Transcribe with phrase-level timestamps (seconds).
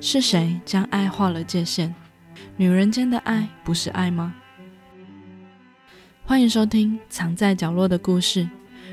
[0.00, 1.92] 是谁将爱画了界限？
[2.56, 4.32] 女人间的爱不是爱吗？
[6.24, 8.44] 欢迎收听《藏在角落的故事》，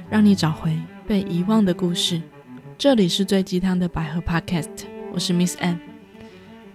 [0.09, 0.75] 让你找回
[1.07, 2.19] 被遗忘的故事。
[2.75, 5.75] 这里是最鸡汤的百合 Podcast，我是 Miss M。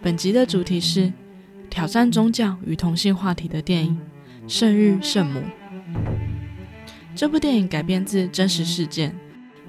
[0.01, 1.13] 本集的主题是
[1.69, 4.01] 挑战宗教与同性话题的电影
[4.49, 5.41] 《圣日圣母》。
[7.17, 9.13] 这部电影改编自真实事件，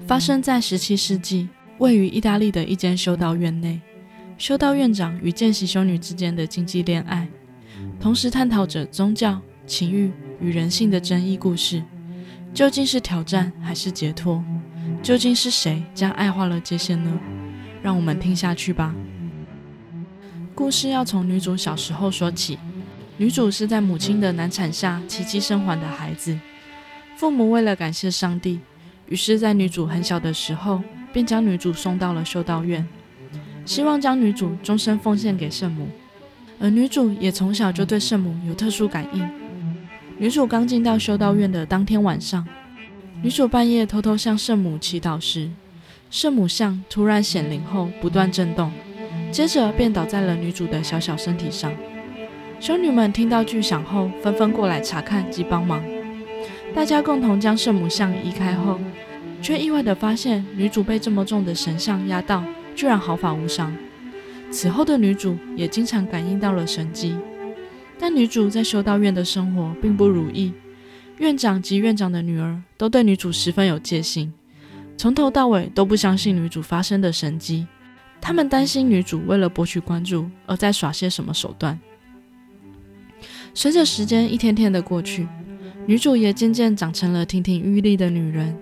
[0.06, 1.48] 发生在十七世纪，
[1.78, 3.80] 位于意大利的一间修道院内。
[4.38, 7.28] 修道院长与见习修女之间的禁忌恋爱，
[8.00, 11.82] 同时探讨着宗教、情欲与人性的争议故事。
[12.52, 14.44] 究竟是挑战还是解脱？
[15.02, 17.18] 究竟是谁将爱画了界限呢？
[17.82, 18.94] 让我们听下去吧。
[20.54, 22.58] 故事要从女主小时候说起。
[23.16, 26.36] 女主是在母亲的难产下奇迹生还的孩子。
[27.16, 28.58] 父母为了感谢上帝，
[29.06, 32.86] 于是，在女主很小的时候，便将女主送到了修道院。
[33.64, 35.88] 希望将女主终身奉献给圣母，
[36.58, 39.28] 而女主也从小就对圣母有特殊感应。
[40.18, 42.46] 女主刚进到修道院的当天晚上，
[43.22, 45.50] 女主半夜偷偷向圣母祈祷时，
[46.10, 48.70] 圣母像突然显灵后不断震动，
[49.30, 51.72] 接着便倒在了女主的小小身体上。
[52.60, 55.82] 修女们听到巨响后，纷纷过来查看及帮忙。
[56.74, 58.78] 大家共同将圣母像移开后，
[59.40, 62.44] 却意外地发现女主被这么重的神像压到。
[62.74, 63.74] 居然毫发无伤。
[64.50, 67.16] 此后的女主也经常感应到了神迹，
[67.98, 70.52] 但女主在修道院的生活并不如意。
[71.18, 74.32] 院长及院长的女儿都对女主十分有戒心，
[74.96, 77.66] 从头到尾都不相信女主发生的神迹。
[78.20, 81.78] 他们担心女主为了博取关注而在耍些什么手段。
[83.54, 85.26] 随着时间一天天的过去，
[85.86, 88.56] 女主也渐渐长成了亭亭玉立的女人，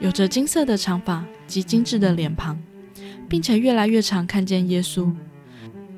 [0.00, 2.58] 有着金色的长发及精致的脸庞。
[3.32, 5.10] 并且越来越常看见耶稣，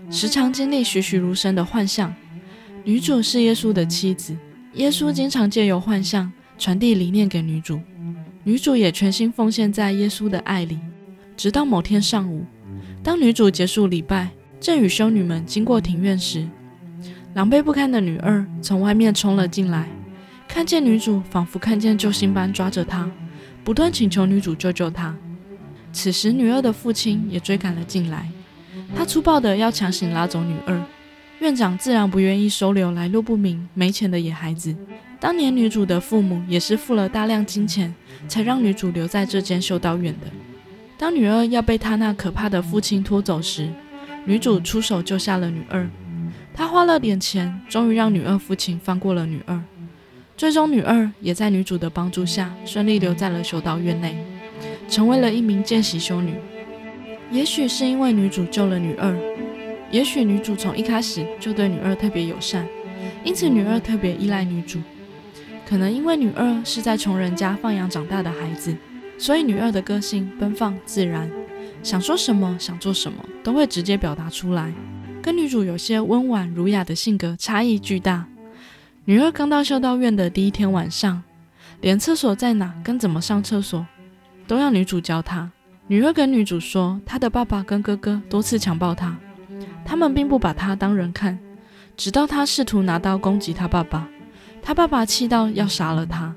[0.09, 2.15] 时常经历栩栩如生的幻象。
[2.85, 4.37] 女主是耶稣的妻子，
[4.75, 7.81] 耶稣经常借由幻象传递理念给女主，
[8.45, 10.79] 女主也全心奉献在耶稣的爱里。
[11.37, 12.45] 直到某天上午，
[13.03, 16.47] 当女主结束礼拜，正与修女们经过庭院时，
[17.35, 19.89] 狼狈不堪的女二从外面冲了进来，
[20.47, 23.11] 看见女主，仿佛看见救星般抓着她，
[23.65, 25.13] 不断请求女主救救她。
[25.95, 28.29] 此时，女二的父亲也追赶了进来，
[28.95, 30.83] 他粗暴的要强行拉走女二。
[31.39, 34.75] 院长自然不愿意收留来路不明、没钱的野孩子。
[35.21, 37.95] 当年女主的父母也是付了大量金钱，
[38.27, 40.27] 才让女主留在这间修道院的。
[40.99, 43.69] 当女二要被他那可怕的父亲拖走时，
[44.25, 45.89] 女主出手救下了女二。
[46.53, 49.61] 她花了点钱，终于让女二父亲放过了女二。
[50.37, 54.17] 最终，女二也在女主的帮助下，顺利留在了修道院内。
[54.89, 56.35] 成为了一名见习修女，
[57.31, 59.17] 也许是因为女主救了女二，
[59.91, 62.67] 也许女主从一开始就对女二特别友善，
[63.25, 64.81] 因此女二特别依赖女主。
[65.67, 68.77] 可能因为女二是在穷人家放养长大的孩子，
[69.19, 71.31] 所以女二的个性奔放自然，
[71.83, 74.73] 想说什么想做什么都会直接表达出来，
[75.23, 78.27] 跟女主有些温婉儒雅的性格差异巨大。
[79.07, 81.23] 女二刚到修道院的第一天晚上，
[81.81, 83.87] 连厕所在哪跟怎么上厕所。
[84.47, 85.51] 都要女主教她。
[85.87, 89.17] 女儿跟女主说，她的爸爸跟哥哥多次强暴她，
[89.85, 91.39] 他们并不把她当人看。
[91.97, 94.09] 直到她试图拿刀攻击她爸爸，
[94.63, 96.35] 她爸爸气到要杀了她。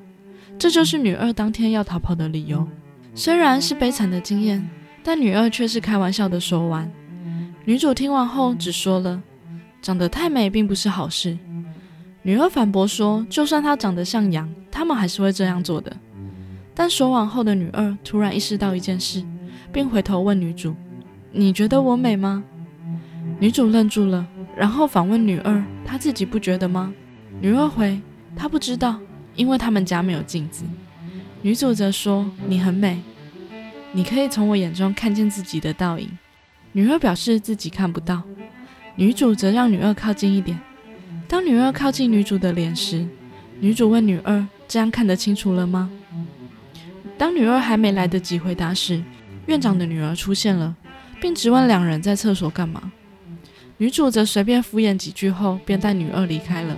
[0.59, 2.67] 这就是女二当天要逃跑的理由。
[3.15, 4.69] 虽然是悲惨的经验，
[5.03, 6.91] 但女二却是开玩笑的说完。
[7.65, 9.21] 女主听完后只说了
[9.81, 11.37] ：“长得太美并不是好事。”
[12.23, 15.95] 女二反驳说：“就算她长得像羊，他们还是会这样做的。”
[16.79, 19.25] 但说完后的女二突然意识到一件事，
[19.73, 20.75] 并回头问女主
[21.33, 22.43] ：“你觉得我美吗？”
[23.41, 26.93] 女主愣住了，然后反问女二：“她自己不觉得吗？”
[27.41, 27.99] 女二回
[28.37, 28.99] ：“她不知道，
[29.35, 30.65] 因为他们家没有镜子。”
[31.41, 33.01] 女主则说：“你很美，
[33.91, 36.07] 你可以从我眼中看见自己的倒影。”
[36.73, 38.21] 女二表示自己看不到，
[38.95, 40.59] 女主则让女二靠近一点。
[41.27, 43.03] 当女二靠近女主的脸时，
[43.59, 45.89] 女主问女二：“这样看得清楚了吗？”
[47.17, 49.03] 当女二还没来得及回答时，
[49.47, 50.75] 院长的女儿出现了，
[51.19, 52.91] 并质问两人在厕所干嘛。
[53.77, 56.77] 女主则随便敷衍几句后，便带女二离开了。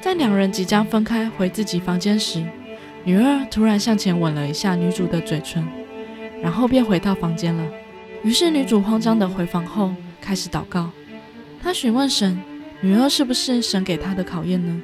[0.00, 2.42] 在两人即将分开回自己房间时，
[3.04, 5.66] 女二突然向前吻了一下女主的嘴唇，
[6.42, 7.64] 然后便回到房间了。
[8.22, 10.90] 于是女主慌张地回房后开始祷告，
[11.62, 12.38] 她询问神：
[12.80, 14.80] 女二是不是神给她的考验呢？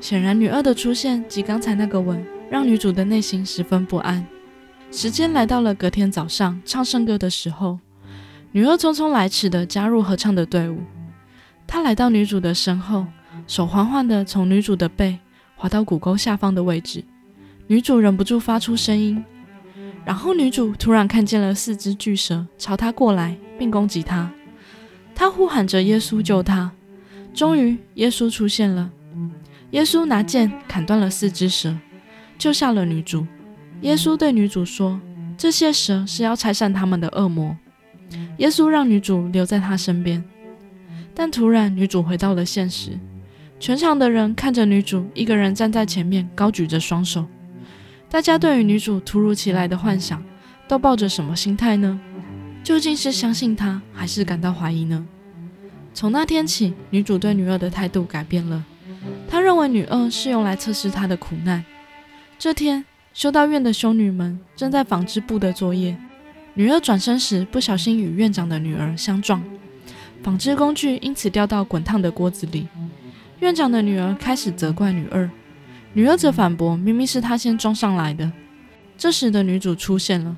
[0.00, 2.24] 显然，女二的出现及刚才那个吻。
[2.50, 4.26] 让女主的内心十分不安。
[4.90, 7.78] 时间来到了隔天早上唱圣歌的时候，
[8.52, 10.78] 女二匆匆来迟的加入合唱的队伍。
[11.66, 13.06] 她来到女主的身后，
[13.46, 15.18] 手缓缓的从女主的背
[15.56, 17.04] 滑到骨沟下方的位置。
[17.66, 19.24] 女主忍不住发出声音，
[20.04, 24.30] 然后女主突然看见了四只巨蛇朝她过来，并攻击她。
[25.14, 26.70] 她呼喊着耶稣救她。
[27.32, 28.90] 终于，耶稣出现了。
[29.70, 31.74] 耶稣拿剑砍断了四只蛇，
[32.38, 33.26] 救下了女主。
[33.82, 35.00] 耶稣对女主说
[35.36, 37.56] ：“这些蛇是要拆散他们的恶魔。”
[38.38, 40.22] 耶稣让女主留在他身边，
[41.14, 42.98] 但突然女主回到了现实。
[43.60, 47.24] 全场的人看着女主一个人站在前面，高举着双手。
[48.10, 50.22] 大家对于女主突如其来的幻想，
[50.68, 51.98] 都抱着什么心态呢？
[52.62, 55.06] 究竟是相信她，还是感到怀疑呢？
[55.92, 58.64] 从那天起，女主对女二的态度改变了。
[59.28, 61.64] 她认为女二是用来测试她的苦难。
[62.44, 65.96] 这天，修道院的修女们正在纺织布的作业。
[66.52, 69.42] 女二转身时，不小心与院长的女儿相撞，
[70.22, 72.68] 纺织工具因此掉到滚烫的锅子里。
[73.40, 75.30] 院长的女儿开始责怪女二。
[75.94, 78.30] 女儿则反驳：“明明是她先装上来的。”
[78.98, 80.36] 这时的女主出现了，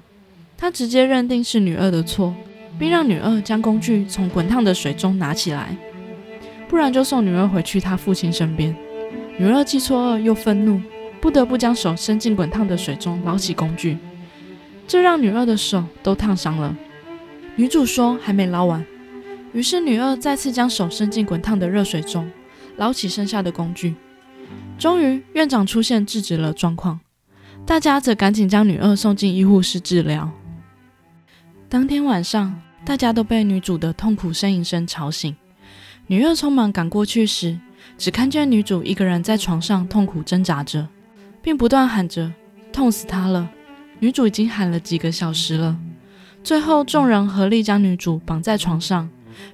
[0.57, 2.33] 她直接认定是女二的错，
[2.79, 5.77] 并让女二将工具从滚烫的水中拿起来，
[6.69, 8.77] 不然就送女儿回去她父亲身边。
[9.37, 10.81] 女二既错愕又愤怒，
[11.27, 13.99] 不得不将手伸进滚烫的水中捞起工具，
[14.87, 16.73] 这让女二的手都烫伤了。
[17.57, 18.87] 女主说：“还没捞完。”
[19.53, 22.31] 于是女二再次将手伸进滚烫的热水中，
[22.77, 23.97] 捞起剩下的工具。
[24.79, 27.01] 终于，院长出现制止了状况，
[27.67, 30.31] 大家则赶紧将女二送进医护室治疗。
[31.69, 35.35] 当天晚上，大家都被女主的痛苦呻吟声吵醒。
[36.07, 37.59] 女二匆忙赶过去时，
[37.99, 40.87] 只看见女主一个人在床上痛苦挣扎着，
[41.47, 42.33] 并不断喊着
[42.75, 43.49] “痛死她了”。
[44.01, 45.79] 女主已经喊了几个小时了。
[46.43, 49.09] 最后，众人合力将女主绑在床上，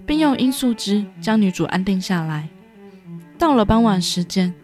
[0.07, 2.49] 并用罂粟汁将女主安定下来。
[3.37, 4.55] 到了傍晚时间。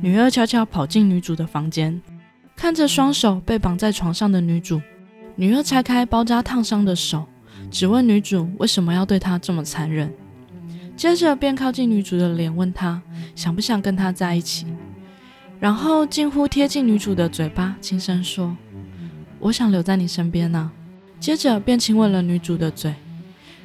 [0.00, 2.02] 女二悄悄跑进女主的房间，
[2.56, 4.82] 看着双手被绑在床上的女主，
[5.36, 7.24] 女二拆开包扎烫伤的手，
[7.70, 10.12] 只问女主为什么要对她这么残忍。
[10.96, 13.00] 接着便靠近女主的脸，问她
[13.36, 14.66] 想不想跟她在一起，
[15.64, 18.54] 然后近乎贴近女主的嘴巴，轻声说
[19.40, 20.70] ：“我想留在你身边呢。”
[21.18, 22.94] 接着便亲吻了女主的嘴。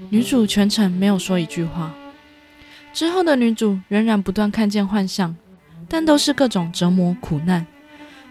[0.09, 1.93] 女主全程没有说一句话。
[2.93, 5.35] 之后的女主仍然不断看见幻象。
[5.89, 7.67] 但都是各种折磨苦难，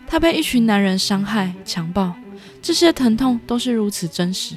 [0.06, 2.14] 她被一群男人伤害、强暴，
[2.62, 4.54] 这些疼痛都是如此真实。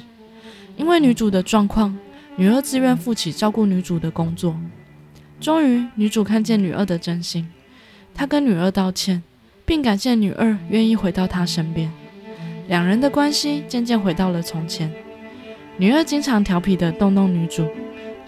[0.78, 1.94] 因为女主的状况，
[2.36, 4.56] 女二自愿负起照顾女主的工作。
[5.38, 7.46] 终于，女主看见女二的真心，
[8.14, 9.22] 他跟女二道歉，
[9.64, 11.90] 并感谢女二愿意回到他身边。
[12.68, 14.90] 两人的关系渐渐回到了从前。
[15.76, 17.66] 女二经常调皮地逗弄女主，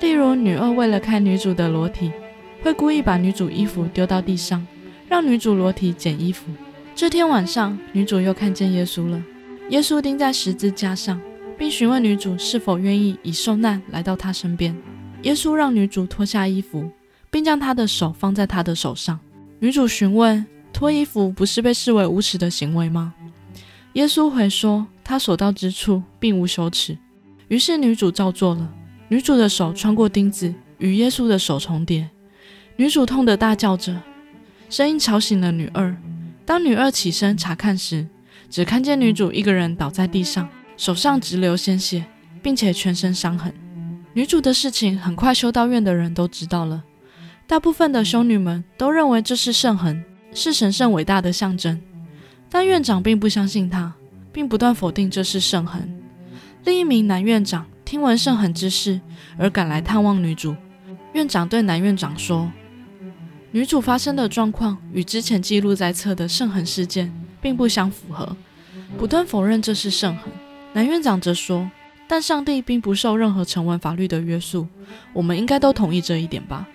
[0.00, 2.10] 例如女二为了看女主的裸体。
[2.62, 4.66] 会故意把女主衣服丢到地上，
[5.06, 6.50] 让女主裸体捡衣服。
[6.94, 9.22] 这天晚上，女主又看见耶稣了。
[9.68, 11.20] 耶稣钉在十字架上，
[11.58, 14.74] 并询问女主是否愿意以受难来到他身边。
[15.24, 16.90] 耶稣让女主脱下衣服，
[17.30, 19.20] 并将她的手放在他的手上。
[19.64, 20.44] 女主询问：
[20.74, 23.14] 脱衣服不是被视为无耻的行为吗？
[23.94, 26.98] 耶稣回说：他所到之处并无羞耻。
[27.48, 28.70] 于是女主照做了。
[29.08, 32.10] 女主的手穿过钉子，与耶稣的手重叠。
[32.76, 34.02] 女主痛得大叫着，
[34.68, 35.96] 声音吵醒了女二。
[36.44, 38.06] 当女二起身查看时，
[38.50, 42.04] 只看见女主一个人倒在地上，手上直流鲜血，
[42.42, 43.50] 并且全身伤痕。
[44.12, 46.84] 女主的事情很快修道院的人都知道了，
[47.46, 51.80] 大部分的修女们都认为这是圣痕，是神圣伟大的象征。
[52.48, 53.92] 但院长并不相信他，
[54.32, 56.02] 并不断否定这是圣痕。
[56.64, 59.00] 另一名男院长听闻圣痕之事
[59.36, 60.56] 而赶来探望女主，
[61.12, 62.50] 院长对男院长说。
[63.50, 68.36] 女主发生的状况与之前记录在册的圣痕事件并不相符合，
[68.98, 70.32] 不断否认这是圣痕。
[70.72, 71.70] 男院长则说
[72.08, 74.66] ：“但上帝并不受任何成文法律的约束，
[75.12, 76.66] 我们应该都同意这一点吧。”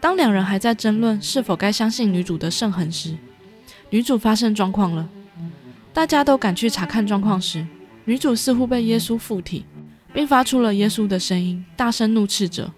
[0.00, 3.16] 当两人还在争论是否该相信女主的圣痕时，
[3.90, 5.08] 女主发生状况了。
[5.92, 7.66] 大家都赶去查看状况时，
[8.04, 9.64] 女主似乎被耶稣附体，
[10.12, 12.72] 并发出了耶稣的声音，大声怒斥着：“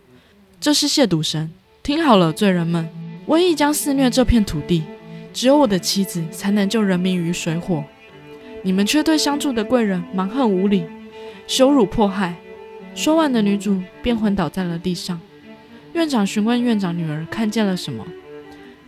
[0.59, 1.51] 这是亵渎神！
[1.83, 2.89] 听好了，罪人们！”
[3.27, 4.83] 我亦将肆虐这片土地，
[5.33, 7.85] 只有我的妻子才能救人民于水火。
[8.63, 10.85] 你们却对相助的贵人蛮横无理，
[11.47, 12.35] 羞辱迫害。
[12.95, 15.21] 说完的女主便昏倒在了地上。
[16.01, 18.03] 院长询问院长女儿看见了什么，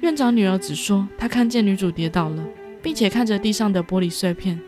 [0.01, 2.43] 院长女儿只说她看见女主跌倒了，
[2.83, 4.59] 并且看着地上的玻璃碎片，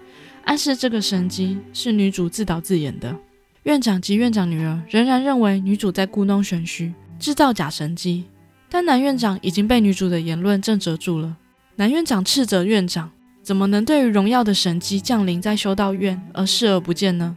[0.45, 3.17] 暗示这个神机是女主自导自演的。
[3.63, 8.25] 院长及院长女儿仍然认为女主在故弄玄虚，制造假神机。
[8.69, 11.39] 但男院长已经被女主的言论震慑住了。
[11.77, 13.11] 男院长斥责院长，
[13.43, 17.35] 怎么能对于荣耀的神机降临在修道院而视而不见呢？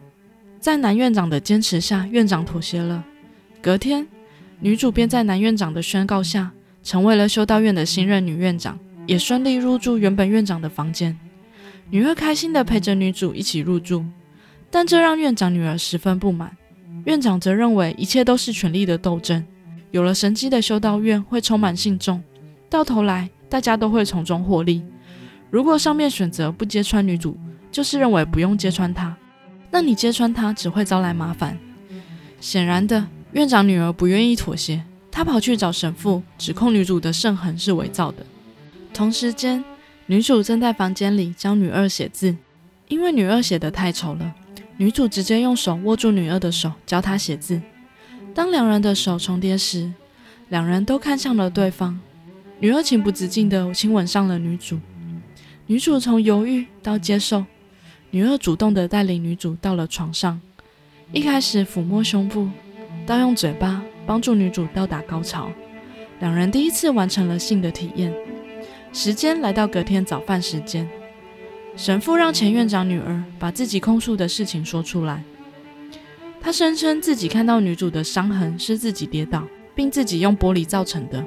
[0.59, 3.05] 在男院长的坚持下，院长妥协了。
[3.61, 4.05] 隔天，
[4.59, 6.51] 女主便在男院长的宣告下，
[6.83, 11.17] 成为了修道院的新任女院长，也顺利入住原本院长的房间。
[11.89, 14.05] 女儿开心地陪着女主一起入住。
[14.69, 16.51] 但这让院长女儿十分不满。
[17.05, 19.41] 院长则认为一切都是权力的斗争。
[19.91, 22.21] 有了神机的修道院会充满信众，
[22.69, 24.83] 到头来大家都会从中获利。
[25.49, 27.37] 如果上面选择不揭穿女主，
[27.71, 29.15] 就是认为不用揭穿她，
[29.71, 31.57] 那你揭穿她只会招来麻烦。
[32.41, 33.07] 显然的，
[33.37, 38.25] 院长女儿不愿意妥协，她跑去找神父，指控女主的圣痕是伪造的。
[38.91, 39.63] 同时间，
[40.07, 42.35] 女主正在房间里教女二写字，
[42.87, 44.33] 因为女二写的太丑了。
[44.77, 47.61] 女主直接用手握住女二的手，教她写字。
[48.33, 49.93] 当两人的手重叠时，
[50.49, 51.99] 两人都看向了对方。
[52.59, 54.79] 女二情不自禁地亲吻上了女主。
[55.67, 57.45] 女主从犹豫到接受，
[58.09, 60.41] 女二主动地带领女主到了床上。
[61.11, 62.49] 一开始抚摸胸部，
[63.07, 65.49] 到用嘴巴帮助女主到达高潮。
[66.19, 68.13] 两人第一次完成了性的体验。
[68.91, 70.85] 时间来到隔天早饭时间。
[71.77, 75.23] 神父让前院长女儿把自己控诉的事情说出来。
[76.41, 81.23] 他声称自己看到女主的伤痕是自己跌倒，并自己用玻璃造成的，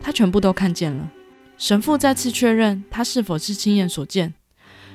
[0.00, 1.10] 他全部都看见了。
[1.58, 4.32] 神父再次确认他是否是亲眼所见。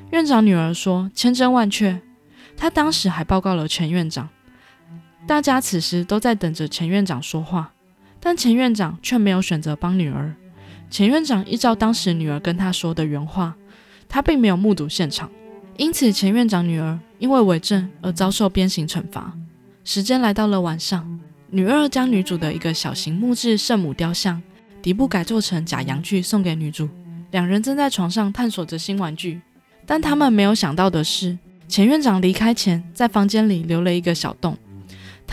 [0.10, 2.02] 院长女儿说千真万确，
[2.58, 4.30] 他当时还报告了前院长。
[5.26, 7.72] 大家此时都在等着前院长说话，
[8.20, 10.34] 但前院长却没有选择帮女儿。
[10.90, 13.56] 前院长依照当时女儿跟他说的原话。
[14.10, 15.28] 他并没有目睹现场，
[15.76, 19.34] 因此前院长女儿因为伪证而遭受鞭刑惩罚。
[19.84, 24.40] 时间来到了晚上，女二将女主的一个小型木质圣母雕像
[24.84, 26.88] 底部改做成假阳具送给女主。
[27.32, 29.42] 两人正在床上探索着新玩具，
[29.88, 31.36] 但他们没有想到的是，
[31.68, 34.56] 前院长离开前在房间里留了一个小洞。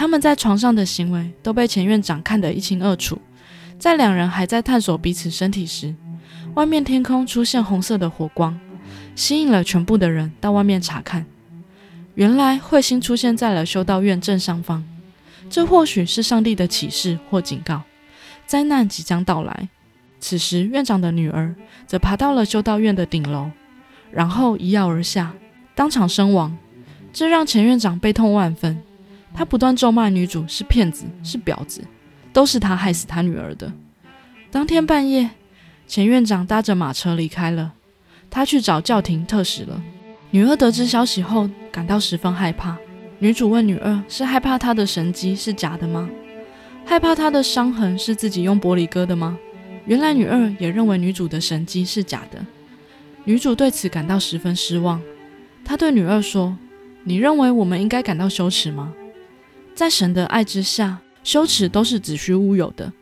[0.01, 3.19] 他们在床上的行为都被前院长看得一清二楚。
[3.79, 5.95] 在两人还在探索彼此身体时，
[6.55, 8.59] 外面天空出现红色的火光。
[9.15, 11.27] 吸引了全部的人到外面查看。
[12.15, 14.83] 原来彗星出现在了修道院正上方，
[15.51, 17.83] 这或许是上帝的启示或警告，
[18.47, 19.69] 灾难即将到来。
[20.19, 21.55] 此时，院长的女儿
[21.87, 23.51] 则爬到了修道院的顶楼，
[24.11, 25.35] 然后一跃而下，
[25.75, 26.57] 当场身亡。
[27.13, 28.83] 这让前院长悲痛万分，
[29.35, 31.83] 他不断咒骂女主是骗子、是婊子，
[32.33, 33.73] 都是他害死他女儿的。
[34.51, 35.31] 当天半夜，
[35.87, 37.73] 前院长搭着马车离开了。
[38.29, 39.83] 他去找教廷特使了。
[40.31, 42.77] 女二得知消息后，感到十分害怕。
[43.19, 46.09] 女主问女二：“是害怕她的神迹是假的吗？
[46.87, 49.37] 害怕她的伤痕是自己用玻璃割的吗？”
[49.87, 52.45] 原来女二也认为女主的神迹是假的。
[53.25, 55.03] 女主对此感到十分失望。
[55.65, 56.57] 她对女二说
[57.05, 58.95] ：“你认为我们应该感到羞耻吗？
[59.81, 62.93] 在神的爱之下，羞耻都是子虚乌有的。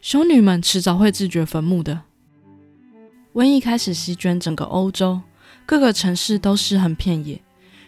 [0.00, 2.00] 修女们迟早会自掘坟墓的。”
[3.32, 5.20] 瘟疫开始席卷整个欧洲，
[5.64, 7.40] 各个城市都尸横遍野。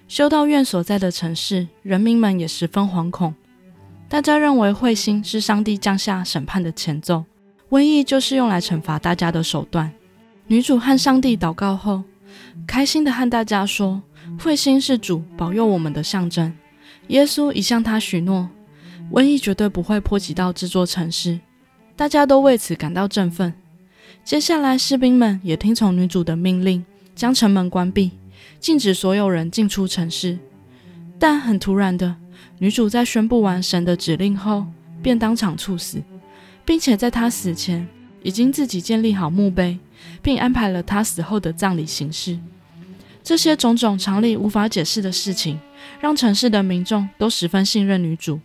[0.06, 3.34] 修道院所在的城市，人民们也十分惶恐。
[4.08, 7.24] 大家认为彗星是上帝降下审判的前奏，
[7.70, 9.92] 瘟疫就是用来惩罚大家的手段。
[10.46, 12.04] 女主和上帝祷告后，
[12.68, 14.00] 开心地和大家说
[14.38, 16.54] ：“彗星是主保佑我们的象征。
[17.08, 18.48] 耶稣已向他许诺，
[19.10, 21.40] 瘟疫绝对不会波及到这座城市。”
[21.94, 23.52] 大家都为此感到振奋。
[24.24, 28.12] 接下来，士兵们也听从女主的命令，将城门关闭，
[28.58, 30.38] 禁止所有人进出城市。
[31.18, 32.16] 但很突然的，
[32.58, 34.66] 女主在宣布完神的指令后，
[35.02, 36.02] 便当场猝死，
[36.64, 37.86] 并且在她死前
[38.22, 39.78] 已经自己建立好墓碑，
[40.22, 42.38] 并安排了她死后的葬礼形式。
[43.24, 45.60] 这些种种常理无法解释的事情，
[46.00, 48.40] 让城市的民众都十分信任女主。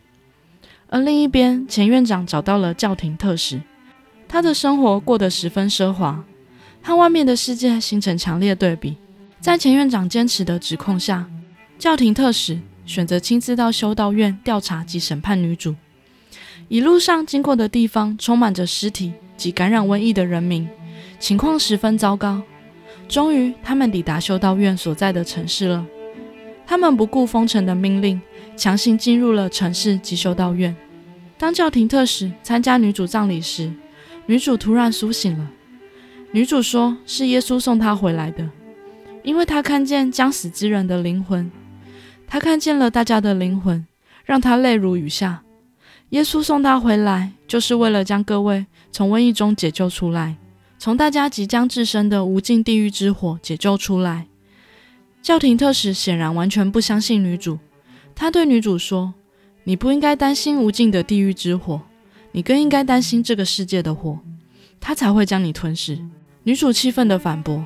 [0.90, 3.62] 而另一边，前院长找到了教廷特使。
[4.28, 6.24] 他的生活过得十分奢华，
[6.82, 8.98] 和外面的世界形成强烈对比。
[9.40, 11.30] 在前院长坚持的指控下，
[11.80, 15.76] 教廷特使选择亲自到修道院调查及审判女主。
[16.68, 20.68] 一路上经过的地方充满着尸体及感染瘟疫的人民，
[21.20, 22.42] 情况十分糟糕。
[23.08, 25.86] 终于，他们抵达修道院所在的城市了。
[26.66, 28.22] 他们不顾封城的命令，
[28.58, 30.76] 强行进入了城市及修道院。
[31.38, 33.72] 当教廷特使参加女主葬礼时，
[34.26, 35.50] 女主突然苏醒了。
[36.32, 38.50] 女主说：“是耶稣送她回来的，
[39.24, 41.50] 因为她看见将死之人的灵魂。
[42.28, 43.88] 她看见了大家的灵魂，
[44.26, 45.44] 让她泪如雨下。
[46.10, 50.36] 耶稣送她回来，就是为了将各位从瘟疫中解救出来，
[50.80, 54.28] 从大家即将置身的无尽地狱之火解救出来。
[55.22, 57.60] 教廷特使显然完全不相信女主，
[58.16, 59.14] 他对女主说
[59.66, 61.82] ：“你不应该担心无尽的地狱之火，
[62.32, 64.20] 你更应该担心这个世界的火，
[64.80, 66.00] 它才会将你吞噬。”
[66.44, 67.66] 女主气愤地反驳：“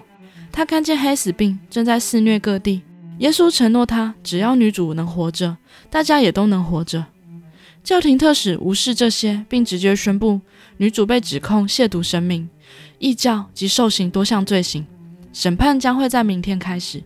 [0.51, 2.82] 她看见黑死病正在肆虐各地，
[3.20, 5.58] 耶稣承诺她，只要女主能活着，
[5.91, 7.06] 大家也都能活着。”
[7.84, 10.41] 教廷特使无视这些，并直接宣布
[10.77, 12.50] 女主被指控亵渎生命、
[13.01, 14.86] 异教及受刑多项罪行，
[15.34, 17.03] 审判将会在明天开始。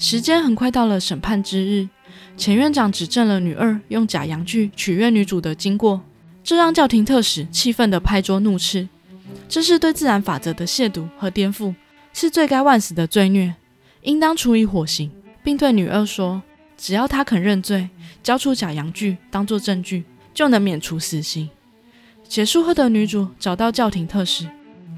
[0.00, 1.88] 时间很快到了审判之日，
[2.36, 6.02] 前院长指证了女二用假洋具取悦女主的经过，
[6.42, 8.88] 这让教廷特使气愤地拍桌怒斥
[9.48, 11.72] ：“这是对自然法则的亵渎和颠覆，
[12.12, 13.54] 是罪该万死的罪孽，
[14.02, 15.08] 应当处以火刑。”
[15.44, 16.42] 并对女二说。
[16.76, 17.90] 只要她肯认罪，
[18.22, 20.02] 交出假洋具当做证据，
[20.34, 21.48] 就能免除死刑。
[22.30, 24.46] 结束后的女主找到教廷特使，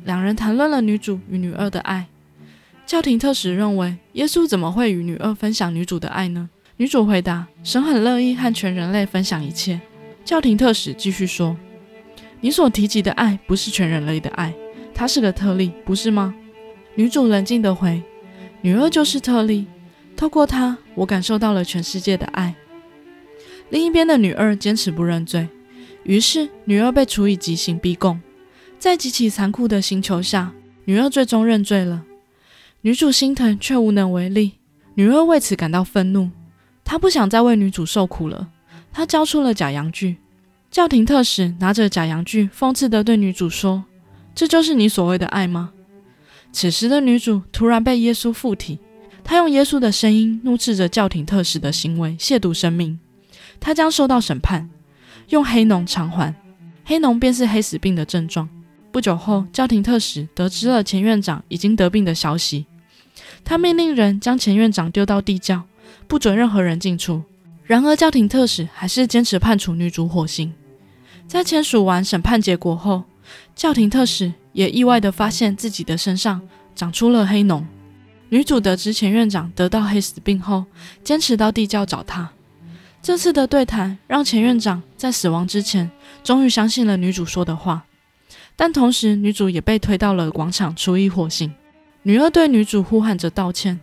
[0.04, 2.06] 两人谈论了女主与女二的爱。
[2.84, 6.50] 教廷特使认为，耶稣怎么会与女二分享女主的爱呢？
[6.76, 9.80] 女主回答：神很乐意和全人类分享一切。
[10.26, 11.56] 教廷特使继续说：
[12.42, 14.52] 你所提及的爱不是全人类的爱，
[14.92, 16.34] 它是个特例，不是吗？
[16.96, 18.02] 女主冷静地回：
[18.60, 19.64] 女二就是特例。
[20.14, 22.54] 透过她，我感受到了全世界的爱。
[23.70, 25.48] 另一边的女二坚持不认罪，
[26.04, 28.20] 于是女二被处以极刑逼供。
[28.78, 30.52] 在极其残酷的刑求下，
[30.84, 32.02] 女二最终认罪了。
[32.80, 34.54] 女主心疼却无能为力，
[34.94, 36.30] 女二为此感到愤怒。
[36.84, 38.48] 她不想再为女主受苦了，
[38.90, 40.16] 她交出了假阳具。
[40.70, 43.84] 教廷特使拿着假阳具，讽刺地对女主说
[44.34, 45.72] ：“这就是你所谓的爱吗？”
[46.50, 48.78] 此时的女主突然被耶稣附体。
[49.22, 52.98] 她用耶稣的声音怒斥着教廷特使的行为，亵渎生命。
[53.60, 54.68] 她将受到审判，
[55.28, 56.34] 用黑脓偿还。
[56.84, 58.48] 黑脓便是黑死病的症状。
[58.90, 62.66] 不久后，教廷特使得知了前院长已经得病的消息，
[63.44, 65.62] 他命令人将前院长丢到地窖，
[66.06, 67.22] 不准任何人进出。
[67.64, 70.52] 然而，教廷特使还是坚持判处女主火刑。
[71.26, 73.04] 在签署完审判结果后，
[73.54, 76.42] 教廷特使也意外地发现自己的身上
[76.74, 77.62] 长出了黑脓。
[78.28, 80.64] 女主得知前院长得到黑死病后，
[81.04, 82.30] 坚持到地窖找他。
[83.02, 85.90] 这次的对谈让前院长在死亡之前
[86.22, 87.84] 终于相信了女主说的话，
[88.54, 91.52] 但同时女主也被推到了广场处以火刑。
[92.04, 93.80] 女二对女主呼喊着道歉，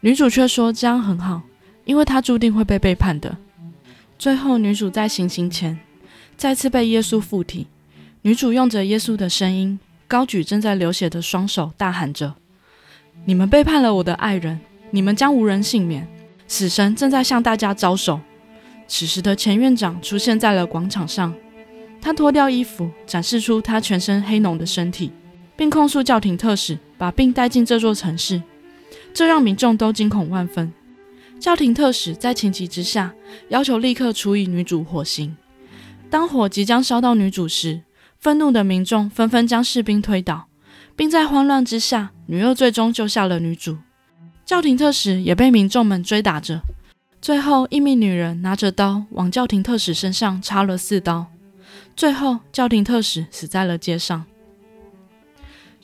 [0.00, 1.42] 女主却说这样很好，
[1.84, 3.36] 因为她注定会被背叛的。
[4.16, 5.76] 最后，女主在行刑前
[6.36, 7.66] 再次被耶稣附体，
[8.22, 12.34] 女主用着耶稣的声音，高举正在流血的双手，大喊着。
[13.24, 14.60] 你们背叛了我的爱人，
[14.92, 16.06] 你们将无人幸免。
[16.48, 18.20] 死神正在向大家招手。
[18.88, 21.34] 此时的前院长出现在了广场上，
[22.00, 25.10] 他脱掉衣服，展示出他全身黑浓的身体，
[25.56, 28.42] 并控诉教廷特使把病带进这座城市，
[29.12, 30.72] 这让民众都惊恐万分。
[31.38, 33.12] 教廷特使在情急之下
[33.48, 35.36] 要求立刻处以女主火刑。
[36.08, 37.82] 当火即将烧到女主时，
[38.18, 40.46] 愤怒的民众纷纷将士兵推倒。
[40.96, 43.76] 并在慌乱之下，女二最终救下了女主。
[44.46, 46.62] 教廷特使也被民众们追打着。
[47.26, 51.26] 最后，一名女人拿着刀往教廷特使身上插了四刀。
[51.96, 54.24] 最后，教廷特使死在了街上。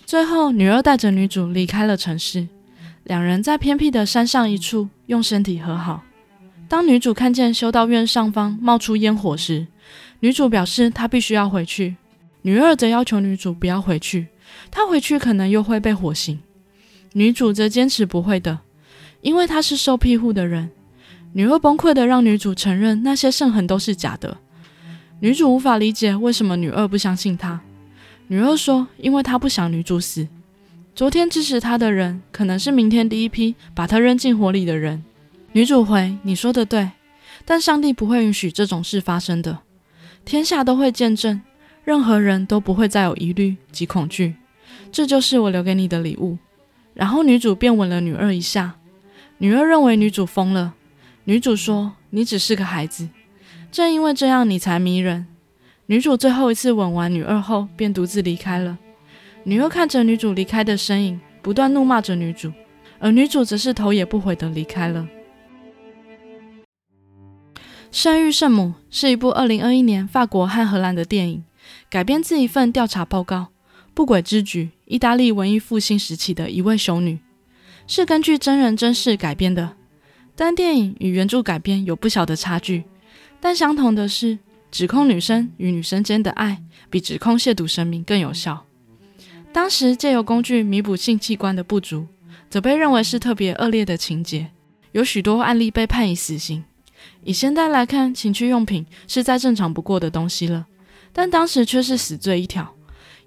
[0.07, 2.47] 最后，女二带着女主离开了城市。
[3.03, 6.05] 两人在偏僻的山上一处用身体和好。
[6.69, 9.67] 当女主看见修道院上方冒出烟火时，
[10.21, 11.97] 女主表示她必须要回去。
[12.43, 14.29] 女二则要求女主不要回去。
[14.71, 16.39] 她回去可能又会被火刑，
[17.15, 18.61] 女主则坚持不会的，
[19.23, 20.71] 因为她是受庇护的人。
[21.33, 24.37] 女二崩溃的让女主承认那些圣痕都是假的。
[25.21, 27.61] 女主无法理解为什么女二不相信她。
[28.27, 30.29] 女二说，因为她不想女主死。
[30.95, 35.03] 昨天支持她的人，可能是明天第一批把她扔进火里的人。
[35.53, 36.91] 女主回：“你说的对，
[37.45, 39.61] 但上帝不会允许这种事发生的。
[40.25, 41.41] 天下都会见证。”
[41.85, 44.37] 任何人都不会再有疑虑及恐惧，
[44.93, 46.39] 这就是我留给你的礼物。
[46.95, 48.77] 然后女主便吻了女二一下，
[49.39, 50.75] 女二认为女主疯了。
[51.25, 53.09] 女主说：“你只是个孩子，
[53.71, 55.27] 正因为这样你才迷人。”
[55.87, 58.79] 女主最后一次吻完女二后，便独自离开了。
[59.45, 62.53] 女二看着女主离开的身影，不断怒骂着女主，
[62.99, 65.09] 而女主则是头也不回的离开了。
[67.93, 71.45] 《圣域圣母》是一部二零二一年法国和荷兰的电影。
[71.89, 73.49] 改编自一份调查报告，
[73.95, 74.71] 不轨之举。
[74.87, 77.21] 意大利文艺复兴时期的一位修女，
[77.87, 79.77] 是根据真人真事改编的。
[80.35, 82.85] 但电影与原著改编有不小的差距。
[83.41, 84.39] 但相同的是，
[84.71, 88.65] 指控女生与女生间的爱比指控亵渎神明更有效。
[89.53, 92.07] 当时借由工具弥补性器官的不足，
[92.49, 94.51] 则被认为是特别恶劣的情节，
[94.93, 96.65] 有许多案例被判以死刑。
[97.25, 100.67] 以现在来看，情趣用品是再正常不过的东西了，
[101.13, 102.75] 但当时却是死罪一条。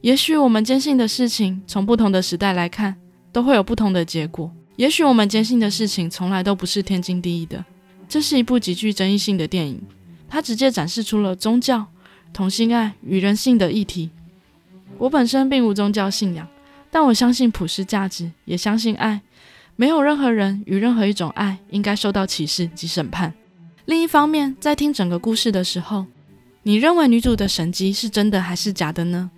[0.02, 2.96] 也许我们坚信的事情，从不同的时代来看，
[3.32, 4.52] 都会有不同的结果。
[4.76, 7.64] 也许我们坚信的事情，从来都不是天经地义的。
[8.08, 9.82] 这是一部极具争议性的电影，
[10.30, 11.86] 它直接展示出了宗教、
[12.34, 14.12] 同性爱与人性的议题。
[14.98, 16.48] 我本身并无宗教信仰，
[16.92, 19.22] 但我相信普世价值，也相信爱。
[19.78, 23.34] 没有任何人与任何一种爱应该受到歧视及审判。
[23.86, 26.06] 另一方面，在听整个故事的时候，
[26.64, 29.30] 你认为女主的神迹是真的还是假的呢？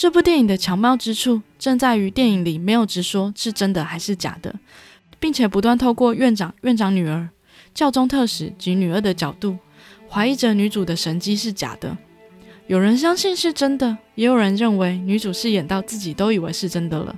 [0.00, 4.58] 这部电影的巧妙之处正在于电影里没有直说是真的还是假的，
[5.18, 7.28] 并且不断透过院长、院长女儿、
[7.74, 9.58] 教宗特使及女儿的角度，
[10.08, 11.98] 怀疑着女主的神迹是假的。
[12.66, 17.14] 有人相信是真的，也有人认为女主是演到自己都以为是真的了。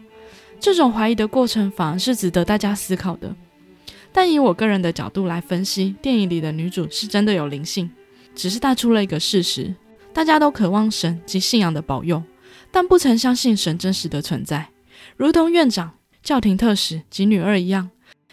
[0.59, 3.33] 这种怀疑的过程反而是值得大家思考的。
[4.11, 7.89] 但以我个人的角度来分析，电影里的女主是真的有灵性，
[8.35, 9.73] 只是带出了一个事实：
[10.13, 12.21] 大家都渴望神及信仰的保佑，
[12.73, 14.71] 但不曾相信神真实的存在。
[15.17, 17.91] 如同院长、教廷特使及女二一样，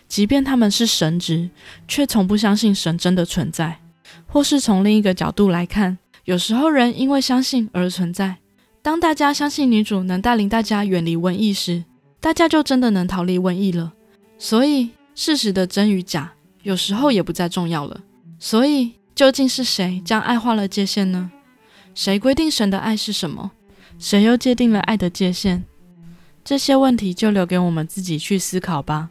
[0.08, 1.50] 即便他们是神职，
[1.88, 3.80] 却从不相信神真的存在。
[4.26, 8.38] 或是从另一个角度来看，有时候人因为相信而存在。
[8.82, 11.84] 当大家相信女主能带领大家远离瘟疫时，
[12.20, 13.94] 大家就真的能逃离瘟疫了。
[14.40, 14.90] 所以。
[15.16, 16.32] 事实的真与假，
[16.64, 18.00] 有时候也不再重要了。
[18.40, 21.30] 所以，究竟是谁将爱画了界限呢？
[21.94, 23.52] 谁规定神的爱是什么？
[24.00, 25.62] 谁又界定了爱的界限？
[26.44, 29.10] 这些问题就留给我们自己去思考吧。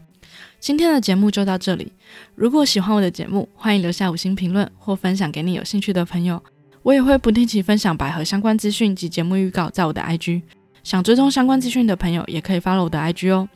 [0.58, 1.92] 今天的节目就到这里。
[2.34, 6.42] 如果喜欢我的节目，欢迎留下五星评论或分享给你有兴趣的朋友。
[6.82, 10.42] 我也会不定期分享百合相关资讯及节目预告在我的 IG。
[10.82, 13.46] 想追踪相关资讯的朋友，也可以 follow 我的 IG 哦。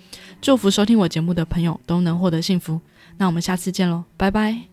[0.42, 2.78] 祝福收听我节目的朋友都能获得幸福。
[3.16, 4.71] 那我们下次见喽，拜拜。